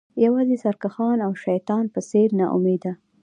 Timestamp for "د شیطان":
1.35-1.85